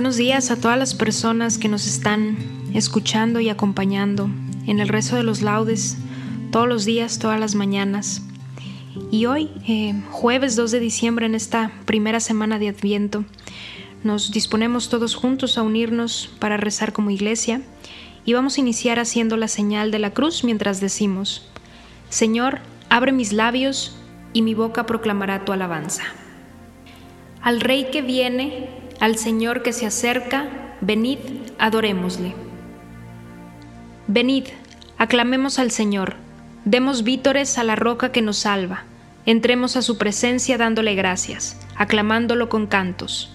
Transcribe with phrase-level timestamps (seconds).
[0.00, 2.38] Buenos días a todas las personas que nos están
[2.72, 4.30] escuchando y acompañando
[4.66, 5.98] en el rezo de los laudes
[6.50, 8.22] todos los días, todas las mañanas.
[9.10, 13.26] Y hoy, eh, jueves 2 de diciembre, en esta primera semana de Adviento,
[14.02, 17.60] nos disponemos todos juntos a unirnos para rezar como iglesia
[18.24, 21.46] y vamos a iniciar haciendo la señal de la cruz mientras decimos,
[22.08, 23.94] Señor, abre mis labios
[24.32, 26.04] y mi boca proclamará tu alabanza.
[27.42, 31.18] Al Rey que viene, al Señor que se acerca, venid,
[31.58, 32.34] adorémosle.
[34.06, 34.44] Venid,
[34.98, 36.16] aclamemos al Señor,
[36.66, 38.84] demos vítores a la roca que nos salva,
[39.24, 43.34] entremos a su presencia dándole gracias, aclamándolo con cantos.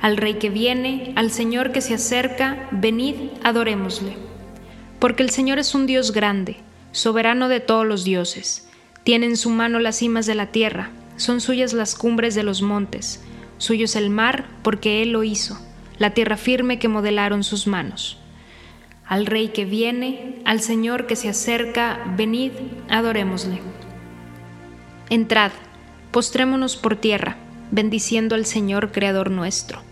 [0.00, 4.16] Al Rey que viene, al Señor que se acerca, venid, adorémosle.
[5.00, 6.58] Porque el Señor es un Dios grande,
[6.92, 8.68] soberano de todos los dioses.
[9.02, 12.62] Tiene en su mano las cimas de la tierra, son suyas las cumbres de los
[12.62, 13.20] montes
[13.60, 15.60] Suyo es el mar, porque Él lo hizo,
[15.98, 18.16] la tierra firme que modelaron sus manos.
[19.04, 22.52] Al Rey que viene, al Señor que se acerca, venid,
[22.88, 23.60] adorémosle.
[25.10, 25.52] Entrad,
[26.10, 27.36] postrémonos por tierra,
[27.70, 29.82] bendiciendo al Señor Creador nuestro,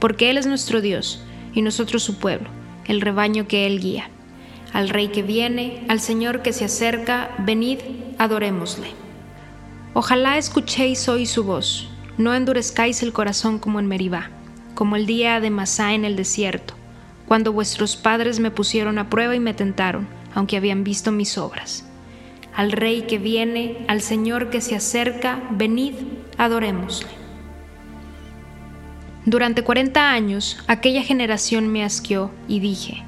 [0.00, 2.48] porque Él es nuestro Dios, y nosotros su pueblo,
[2.86, 4.10] el rebaño que Él guía.
[4.72, 7.78] Al Rey que viene, al Señor que se acerca, venid,
[8.18, 8.88] adorémosle.
[9.92, 14.30] Ojalá escuchéis hoy su voz no endurezcáis el corazón como en Meribá,
[14.74, 16.74] como el día de Masá en el desierto,
[17.26, 21.88] cuando vuestros padres me pusieron a prueba y me tentaron, aunque habían visto mis obras.
[22.54, 25.94] Al Rey que viene, al Señor que se acerca, venid,
[26.38, 27.08] adorémosle.
[29.26, 33.02] Durante cuarenta años aquella generación me asqueó y dije,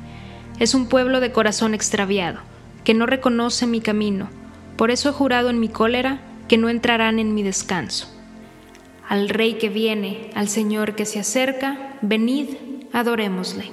[0.58, 2.40] es un pueblo de corazón extraviado,
[2.82, 4.28] que no reconoce mi camino,
[4.76, 8.15] por eso he jurado en mi cólera que no entrarán en mi descanso
[9.08, 12.48] al Rey que viene, al Señor que se acerca, venid,
[12.92, 13.70] adorémosle.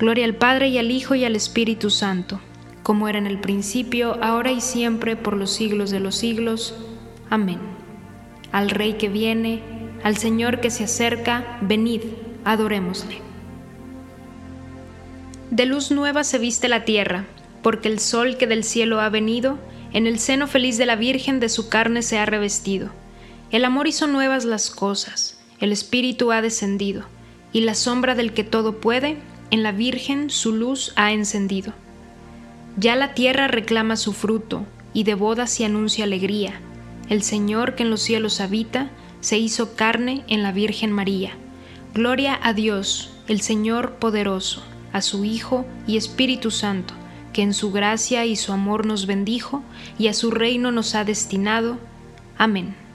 [0.00, 2.40] Gloria al Padre y al Hijo y al Espíritu Santo,
[2.82, 6.74] como era en el principio, ahora y siempre, por los siglos de los siglos.
[7.30, 7.60] Amén.
[8.50, 9.62] Al Rey que viene,
[10.02, 12.00] al Señor que se acerca, venid,
[12.44, 13.18] adorémosle.
[15.52, 17.26] De luz nueva se viste la tierra,
[17.62, 19.58] porque el sol que del cielo ha venido,
[19.92, 22.90] en el seno feliz de la Virgen de su carne se ha revestido
[23.50, 27.04] el amor hizo nuevas las cosas, el Espíritu ha descendido,
[27.52, 29.18] y la sombra del que todo puede,
[29.50, 31.72] en la Virgen su luz ha encendido.
[32.76, 36.60] Ya la tierra reclama su fruto, y de bodas se anuncia alegría.
[37.08, 38.90] El Señor que en los cielos habita,
[39.20, 41.32] se hizo carne en la Virgen María.
[41.94, 46.94] Gloria a Dios, el Señor poderoso, a su Hijo y Espíritu Santo,
[47.32, 49.62] que en su gracia y su amor nos bendijo,
[49.98, 51.78] y a su reino nos ha destinado.
[52.38, 52.85] Amén.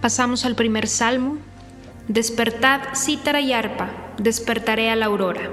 [0.00, 1.36] Pasamos al primer salmo.
[2.08, 5.50] Despertad cítara y arpa, despertaré a la aurora.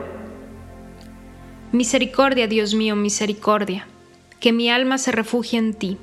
[1.73, 3.87] Misericordia, Dios mío, misericordia,
[4.39, 5.97] que mi alma se refugie en ti.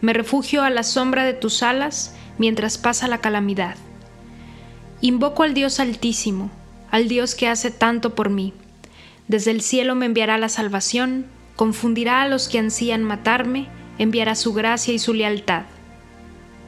[0.00, 3.76] Me refugio a la sombra de tus alas mientras pasa la calamidad.
[5.00, 6.50] Invoco al Dios altísimo,
[6.90, 8.52] al Dios que hace tanto por mí.
[9.28, 13.68] Desde el cielo me enviará la salvación, confundirá a los que ansían matarme,
[13.98, 15.62] enviará su gracia y su lealtad.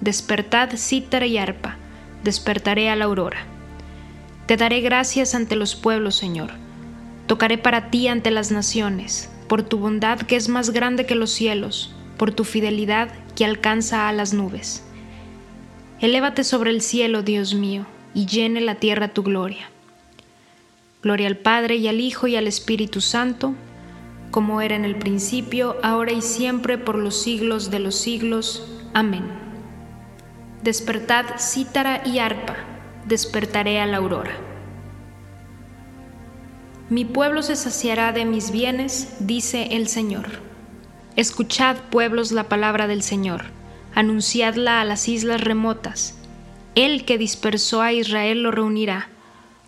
[0.00, 1.76] Despertad cítara y arpa.
[2.24, 3.38] Despertaré a la aurora.
[4.46, 6.50] Te daré gracias ante los pueblos, Señor.
[7.26, 11.30] Tocaré para ti ante las naciones por tu bondad que es más grande que los
[11.30, 14.84] cielos, por tu fidelidad que alcanza a las nubes.
[16.00, 19.70] Elévate sobre el cielo, Dios mío, y llene la tierra tu gloria.
[21.02, 23.54] Gloria al Padre y al Hijo y al Espíritu Santo,
[24.30, 28.68] como era en el principio, ahora y siempre, por los siglos de los siglos.
[28.94, 29.47] Amén.
[30.62, 32.56] Despertad cítara y arpa,
[33.06, 34.32] despertaré a la aurora.
[36.90, 40.26] Mi pueblo se saciará de mis bienes, dice el Señor.
[41.14, 43.44] Escuchad, pueblos, la palabra del Señor,
[43.94, 46.18] anunciadla a las islas remotas.
[46.74, 49.10] El que dispersó a Israel lo reunirá,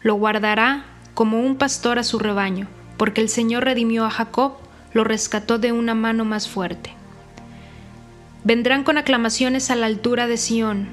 [0.00, 2.66] lo guardará como un pastor a su rebaño,
[2.96, 4.54] porque el Señor redimió a Jacob,
[4.92, 6.99] lo rescató de una mano más fuerte.
[8.42, 10.88] Vendrán con aclamaciones a la altura de Sión,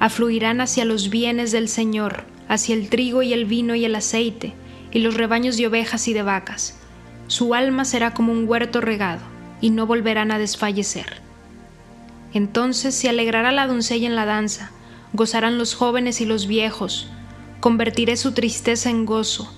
[0.00, 4.52] afluirán hacia los bienes del Señor, hacia el trigo y el vino y el aceite,
[4.92, 6.78] y los rebaños de ovejas y de vacas.
[7.26, 9.22] Su alma será como un huerto regado,
[9.62, 11.22] y no volverán a desfallecer.
[12.34, 14.70] Entonces se alegrará la doncella en la danza,
[15.14, 17.08] gozarán los jóvenes y los viejos,
[17.60, 19.50] convertiré su tristeza en gozo,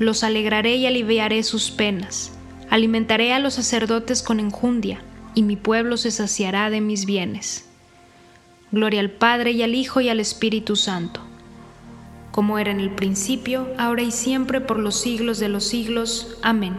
[0.00, 2.32] los alegraré y aliviaré sus penas,
[2.68, 5.02] alimentaré a los sacerdotes con enjundia,
[5.34, 7.68] y mi pueblo se saciará de mis bienes.
[8.72, 11.20] Gloria al Padre y al Hijo y al Espíritu Santo
[12.30, 16.38] como era en el principio, ahora y siempre, por los siglos de los siglos.
[16.42, 16.74] Amén.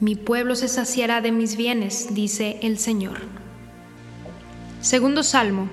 [0.00, 3.20] Mi pueblo se saciará de mis bienes, dice el Señor.
[4.80, 5.68] Segundo Salmo.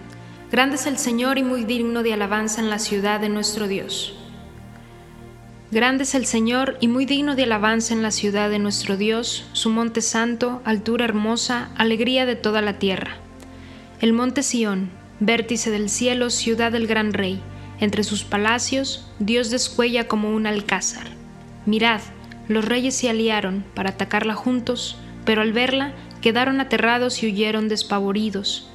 [0.51, 4.15] Grande es el Señor y muy digno de alabanza en la ciudad de nuestro Dios.
[5.73, 9.47] Grande es el Señor y muy digno de alabanza en la ciudad de nuestro Dios,
[9.53, 13.15] su monte santo, altura hermosa, alegría de toda la tierra.
[13.99, 17.41] El monte Sión, vértice del cielo, ciudad del gran rey
[17.79, 21.07] entre sus palacios, Dios descuella como un alcázar.
[21.65, 22.01] Mirad,
[22.47, 24.95] los reyes se aliaron para atacarla juntos,
[25.25, 28.69] pero al verla quedaron aterrados y huyeron despavoridos.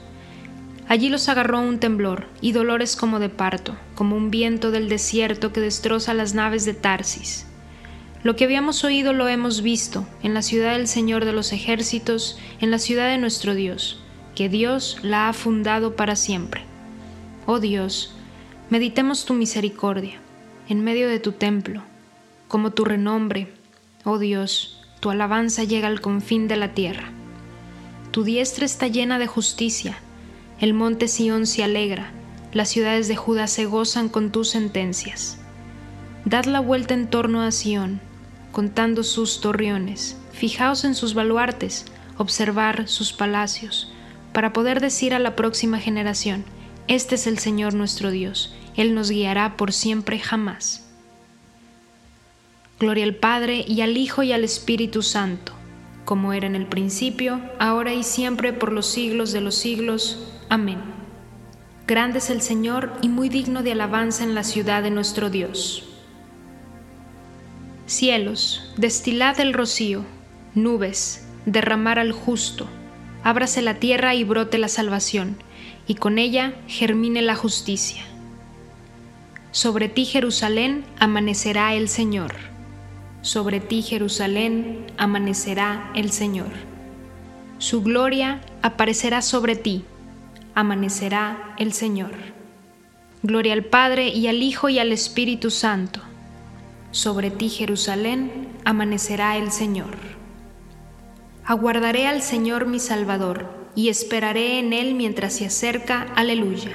[0.88, 5.52] Allí los agarró un temblor y dolores como de parto, como un viento del desierto
[5.52, 7.46] que destroza las naves de Tarsis.
[8.22, 12.38] Lo que habíamos oído lo hemos visto en la ciudad del Señor de los ejércitos,
[12.60, 14.02] en la ciudad de nuestro Dios,
[14.34, 16.62] que Dios la ha fundado para siempre.
[17.46, 18.14] Oh Dios,
[18.70, 20.20] Meditemos tu misericordia
[20.68, 21.82] en medio de tu templo,
[22.48, 23.48] como tu renombre,
[24.04, 27.10] oh Dios, tu alabanza llega al confín de la tierra.
[28.10, 29.98] Tu diestra está llena de justicia,
[30.60, 32.10] el monte Sión se alegra,
[32.52, 35.38] las ciudades de Judá se gozan con tus sentencias.
[36.24, 38.00] Dad la vuelta en torno a Sión,
[38.50, 41.84] contando sus torreones, fijaos en sus baluartes,
[42.16, 43.92] observar sus palacios,
[44.32, 46.44] para poder decir a la próxima generación,
[46.88, 50.86] este es el Señor nuestro Dios, Él nos guiará por siempre jamás.
[52.80, 55.52] Gloria al Padre y al Hijo y al Espíritu Santo,
[56.08, 60.32] como era en el principio, ahora y siempre, por los siglos de los siglos.
[60.48, 60.78] Amén.
[61.86, 65.86] Grande es el Señor y muy digno de alabanza en la ciudad de nuestro Dios.
[67.84, 70.02] Cielos, destilad el rocío,
[70.54, 72.66] nubes, derramar al justo,
[73.22, 75.36] ábrase la tierra y brote la salvación
[75.86, 78.02] y con ella germine la justicia.
[79.50, 82.34] Sobre ti Jerusalén amanecerá el Señor.
[83.22, 86.50] Sobre ti Jerusalén amanecerá el Señor.
[87.58, 89.84] Su gloria aparecerá sobre ti.
[90.54, 92.12] Amanecerá el Señor.
[93.22, 96.00] Gloria al Padre y al Hijo y al Espíritu Santo.
[96.92, 99.96] Sobre ti Jerusalén amanecerá el Señor.
[101.44, 106.06] Aguardaré al Señor mi Salvador y esperaré en Él mientras se acerca.
[106.14, 106.70] Aleluya.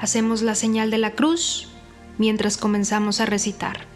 [0.00, 1.68] Hacemos la señal de la cruz
[2.18, 3.95] mientras comenzamos a recitar.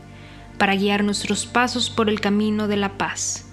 [0.61, 3.45] para guiar nuestros pasos por el camino de la paz.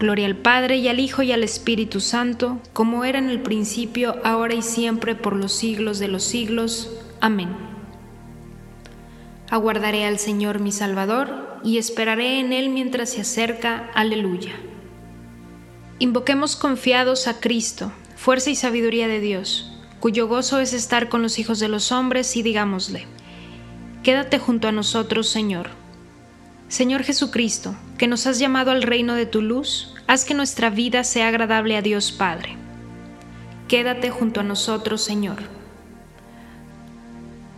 [0.00, 4.16] Gloria al Padre y al Hijo y al Espíritu Santo, como era en el principio,
[4.24, 6.90] ahora y siempre, por los siglos de los siglos.
[7.20, 7.50] Amén.
[9.50, 13.88] Aguardaré al Señor mi Salvador y esperaré en Él mientras se acerca.
[13.94, 14.54] Aleluya.
[16.00, 21.38] Invoquemos confiados a Cristo, fuerza y sabiduría de Dios, cuyo gozo es estar con los
[21.38, 23.06] hijos de los hombres, y digámosle,
[24.02, 25.70] Quédate junto a nosotros, Señor.
[26.66, 31.04] Señor Jesucristo, que nos has llamado al reino de tu luz, haz que nuestra vida
[31.04, 32.56] sea agradable a Dios Padre.
[33.68, 35.36] Quédate junto a nosotros, Señor.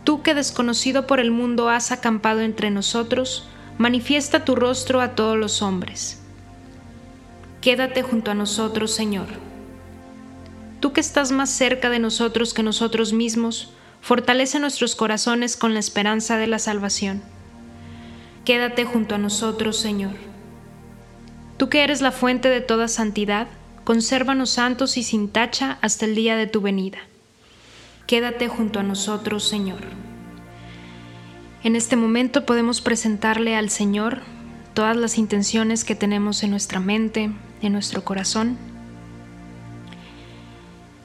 [0.03, 3.47] Tú que desconocido por el mundo has acampado entre nosotros,
[3.79, 6.21] manifiesta tu rostro a todos los hombres.
[7.59, 9.25] Quédate junto a nosotros, Señor.
[10.79, 13.73] Tú que estás más cerca de nosotros que nosotros mismos,
[14.05, 17.23] fortalece nuestros corazones con la esperanza de la salvación.
[18.45, 20.13] Quédate junto a nosotros, Señor.
[21.57, 23.47] Tú que eres la fuente de toda santidad,
[23.83, 26.99] consérvanos santos y sin tacha hasta el día de tu venida.
[28.05, 29.81] Quédate junto a nosotros, Señor.
[31.63, 34.21] En este momento podemos presentarle al Señor
[34.75, 37.31] todas las intenciones que tenemos en nuestra mente,
[37.63, 38.59] en nuestro corazón.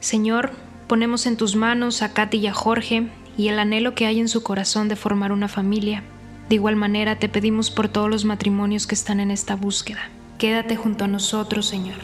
[0.00, 0.52] Señor,
[0.90, 3.06] Ponemos en tus manos a Katy y a Jorge
[3.38, 6.02] y el anhelo que hay en su corazón de formar una familia.
[6.49, 10.11] De igual manera te pedimos por todos los matrimonios que están en esta búsqueda.
[10.37, 12.00] Quédate junto a nosotros, Señor.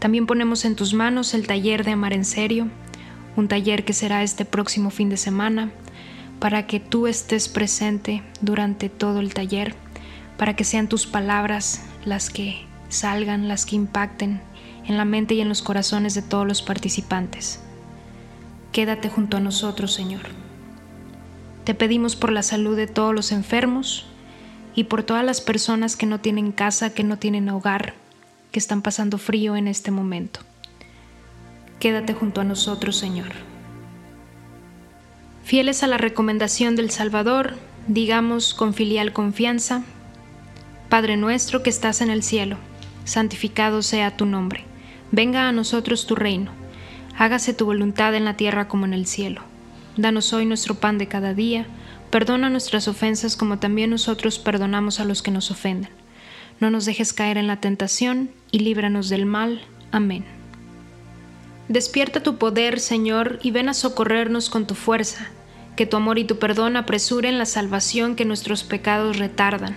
[0.00, 2.66] También ponemos en tus manos el taller de Amar en Serio,
[3.36, 5.70] un taller que será este próximo fin de semana,
[6.40, 9.76] para que tú estés presente durante todo el taller,
[10.36, 14.40] para que sean tus palabras las que salgan, las que impacten
[14.84, 17.60] en la mente y en los corazones de todos los participantes.
[18.74, 20.22] Quédate junto a nosotros, Señor.
[21.62, 24.04] Te pedimos por la salud de todos los enfermos
[24.74, 27.94] y por todas las personas que no tienen casa, que no tienen hogar,
[28.50, 30.40] que están pasando frío en este momento.
[31.78, 33.28] Quédate junto a nosotros, Señor.
[35.44, 37.54] Fieles a la recomendación del Salvador,
[37.86, 39.84] digamos con filial confianza,
[40.88, 42.56] Padre nuestro que estás en el cielo,
[43.04, 44.64] santificado sea tu nombre,
[45.12, 46.63] venga a nosotros tu reino
[47.16, 49.42] hágase tu voluntad en la tierra como en el cielo.
[49.96, 51.66] Danos hoy nuestro pan de cada día,
[52.10, 55.90] perdona nuestras ofensas como también nosotros perdonamos a los que nos ofenden.
[56.60, 59.62] No nos dejes caer en la tentación y líbranos del mal.
[59.92, 60.24] Amén.
[61.68, 65.28] Despierta tu poder, Señor, y ven a socorrernos con tu fuerza,
[65.76, 69.76] que tu amor y tu perdón apresuren la salvación que nuestros pecados retardan